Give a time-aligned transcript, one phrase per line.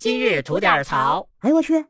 [0.00, 1.28] 今日吐点槽。
[1.40, 1.84] 哎呦我去！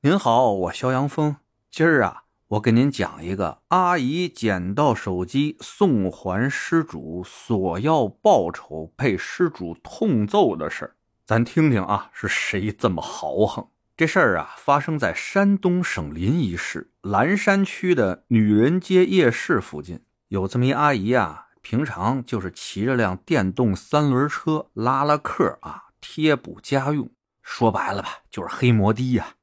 [0.00, 1.36] 您好，我肖阳峰。
[1.70, 10.96] 今儿啊，我给您讲一个阿姨捡到手机送还失主，索要报酬被失主痛揍的事儿。
[11.26, 13.68] 咱听听啊，是谁这么豪横？
[13.94, 20.00] 这事儿啊，发生在山东省临沂市兰山区的女人街夜市附近。
[20.28, 27.08] 有这么一阿姨啊，平常就是骑着辆电动三轮车拉拉客啊，贴补家用。
[27.42, 29.34] 说白了吧，就是黑摩的呀。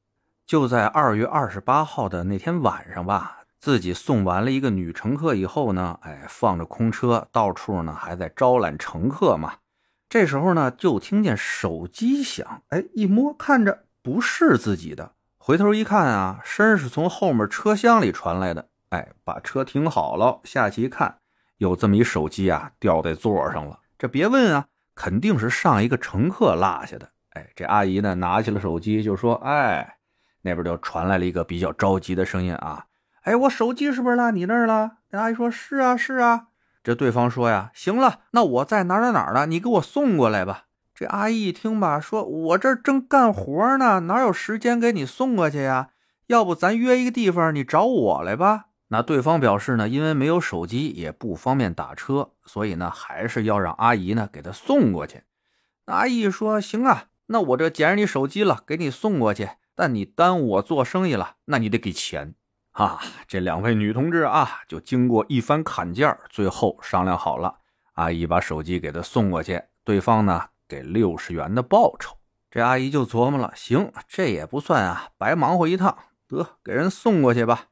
[0.46, 9.56] 就在二月二十八号的那天晚上吧，自己送完了一个女乘客以后呢，哎，放着空车，到处呢还在招揽乘客嘛。
[10.08, 18.70] 这时候呢，就听见手机响，哎，一摸看着不是自己的，回头一看啊，声是从后面车厢里传来的。
[18.88, 21.18] 哎，把车停好了，下去一看，
[21.58, 23.80] 有这么一手机啊，掉在座上了。
[23.98, 27.08] 这别问啊，肯定是上一个乘客落下的。
[27.34, 29.94] 哎，这阿姨呢，拿起了手机就说：“哎。”
[30.42, 32.86] 那边就传来了一个比较着急的声音啊！
[33.22, 34.92] 哎，我手机是不是落你那儿了？
[35.10, 36.46] 那阿姨说：“是啊，是啊。”
[36.82, 39.46] 这对方说呀：“行了，那我在哪哪哪呢？
[39.46, 40.64] 你给我送过来吧。”
[40.94, 45.90] 这阿姨一听吧，说：“我这正干活呢，哪有时间给你送过去呀？
[46.26, 55.22] 要不咱约一个地方，你找我来吧。”那对方表示呢，因为没有手机，也不方便打车，所以呢，还是要让阿姨呢给他送过去。
[55.86, 59.50] 那阿姨说：“行啊，那我这捡着你手机了，给你送过去。”
[59.80, 62.34] 但你耽误我做生意了，那你得给钱
[62.72, 63.00] 啊！
[63.28, 67.58] 这两位女同志啊，就经过一番砍价，最后商量好了，
[67.92, 72.16] 阿姨把手机给他送过去，对方呢给六十元的报酬。
[72.50, 77.67] 这阿姨就琢磨了，行，这也不算啊，白忙活一趟，得给人送过去吧。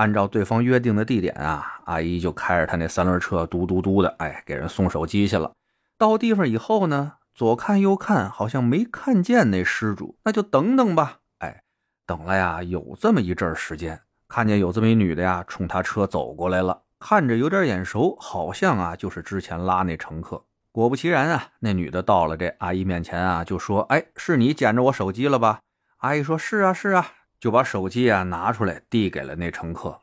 [0.00, 5.52] 按照对方约定的地点啊，阿姨就开着她那三轮车，嘟嘟嘟的，哎，给人送手机去了。
[5.98, 11.18] 到地方以后呢，左看右看，好像没看见那失主，那就等等吧。
[11.40, 11.62] 哎
[12.06, 20.42] 等了呀，有这么一阵时间，看见有这么一女的呀，冲他车走过来了，看着有点眼熟，好像啊就是之前拉那乘客。
[20.72, 25.60] 果不其然啊，那女的到了这阿姨面前啊，就说：“哎，是你捡着我手机了吧？”
[25.98, 27.06] 阿姨说：“是啊，是啊。”
[27.40, 30.00] 就把手机啊拿出来递给了那乘客。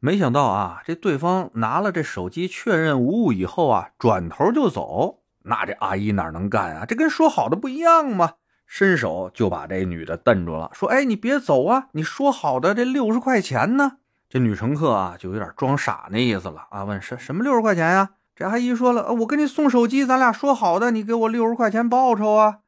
[0.00, 5.20] 没想到啊，这对方拿了这手机确认无误以后啊，转头就走。
[5.42, 6.84] 那这阿姨哪能干啊？
[6.84, 8.32] 这跟说好的不一样吗？
[8.66, 11.88] 伸手就把这女的瞪住了，说：“哎，你别走啊！
[11.92, 13.98] 你说好的这六十块钱呢？”
[14.30, 22.58] 这女乘客啊，就有点装傻那意思了啊，问：“什什么六十块钱呀？”这阿姨说了：“我给你送手机，咱俩说好的，你给我六十块钱报酬啊。”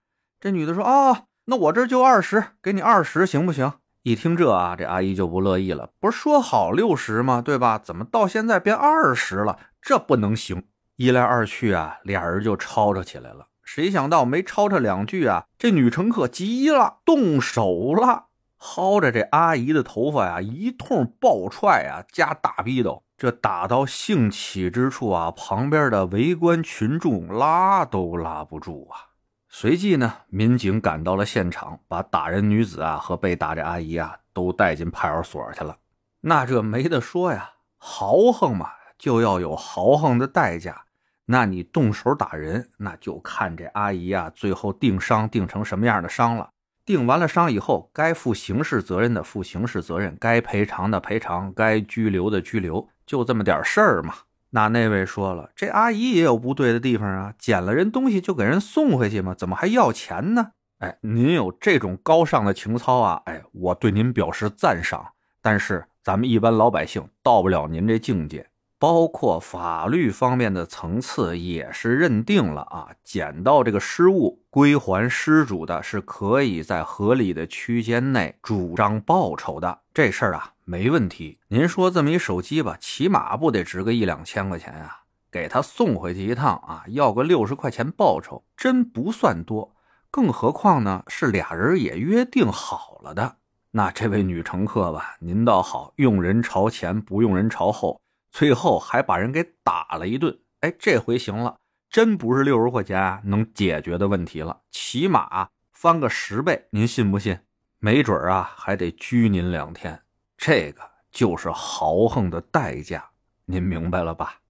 [0.41, 3.73] 这女的说：“哦，那我这就二十，给你二十行不行？”
[4.05, 7.41] 一听这啊，这阿姨就不乐意了，不是说好六十吗？
[7.41, 7.79] 对吧？
[7.79, 9.59] 怎么到现在变二十了？
[9.81, 10.65] 这不能行！
[10.97, 13.47] 一来二去啊，俩人就吵吵起来了。
[13.63, 18.25] 谁想到没吵吵两句啊，这女乘客急了，动手了，
[18.59, 23.05] 薅着这阿姨的头发呀，一通暴踹啊，加大逼斗。
[23.17, 29.12] 这打到兴起之处啊，旁边的围观群众拉都拉不住啊。
[29.55, 35.77] 随即呢，民警赶到了现场，把打人女子啊和被打的阿姨啊都带进派出所去了。
[36.23, 40.85] 那这没得说呀，豪横嘛，就要有豪横的代价。
[41.27, 46.49] 那你动手打人，那就看这阿姨啊，最后定伤定成什么样的伤了。
[46.87, 54.15] 定完了伤以后，该负刑事责任的负刑事责任，该赔偿的赔偿，该拘留的拘留，就这么点事儿嘛。
[54.55, 59.35] 那那位说了，这阿姨也有不对的地方啊，捡了人东西就给人送回去吗？
[59.35, 60.53] 怎么还要钱呢？
[60.79, 65.13] 哎，您有这种高尚的情操啊，哎，我对您表示赞赏。
[65.41, 68.47] 但是咱们一般老百姓到不了您这境界。
[68.79, 79.79] 包括法律方面的层次也是认定了啊，捡到这个失物归还失主的，是可以在合理的区间内主张报酬的。
[79.95, 81.39] 这事儿啊没问题。
[81.49, 85.03] 您说这么一手机吧，起码不得值个一两千块钱啊？
[85.31, 89.77] 给他送回去一趟啊，要个六十块钱报酬，真不算多。
[90.11, 93.37] 更何况呢，是俩人也约定好了的。
[93.73, 98.01] 那这位女乘客吧，您倒好，用人朝前，不用人朝后。
[98.31, 101.59] 最后还把人给打了一顿，哎，这回行了，
[101.91, 107.41] 真不是六十块钱能解决的问题了，起码翻个十倍，您信不信？
[107.79, 110.01] 没准啊，还得拘您两天。
[110.45, 113.09] 这个就是豪横的代价，
[113.45, 114.41] 您明白了吧？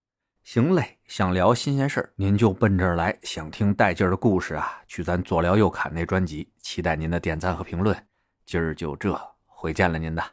[0.42, 6.50] 行嘞，想聊新鲜事儿，您就奔这儿来；想听带劲儿的故事啊，去咱左聊右侃那专辑。
[6.62, 7.94] 期待您的点赞和评论。
[8.46, 10.32] 今儿就这，回见了您的。